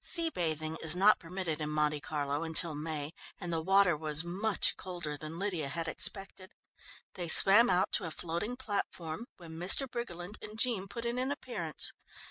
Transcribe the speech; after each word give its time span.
Sea 0.00 0.30
bathing 0.30 0.76
is 0.82 0.96
not 0.96 1.18
permitted 1.18 1.60
in 1.60 1.68
Monte 1.68 2.00
Carlo 2.00 2.42
until 2.42 2.74
May, 2.74 3.12
and 3.38 3.52
the 3.52 3.60
water 3.60 3.94
was 3.94 4.24
much 4.24 4.78
colder 4.78 5.14
than 5.18 5.38
Lydia 5.38 5.68
had 5.68 5.88
expected. 5.88 6.52
They 7.16 7.28
swam 7.28 7.68
out 7.68 7.92
to 7.92 8.06
a 8.06 8.10
floating 8.10 8.56
platform 8.56 9.26
when 9.36 9.58
Mr. 9.58 9.86
Briggerland 9.86 10.42
and 10.42 10.58
Jean 10.58 10.88
put 10.88 11.04
in 11.04 11.18
an 11.18 11.30
appearance. 11.30 11.92